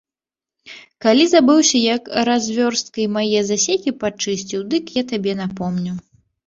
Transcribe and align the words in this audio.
Калі 1.05 1.25
забыўся, 1.33 1.77
як 1.95 2.09
развёрсткай 2.31 3.05
мае 3.19 3.39
засекі 3.51 3.97
падчысціў, 4.05 4.69
дык 4.75 4.85
я 5.01 5.07
табе 5.15 5.33
напомню. 5.45 5.93